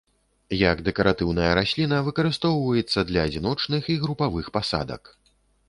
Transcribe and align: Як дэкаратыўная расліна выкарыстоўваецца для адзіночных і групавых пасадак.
Як 0.59 0.77
дэкаратыўная 0.87 1.51
расліна 1.59 1.99
выкарыстоўваецца 2.09 2.99
для 3.13 3.27
адзіночных 3.29 3.83
і 3.95 4.01
групавых 4.07 4.53
пасадак. 4.59 5.03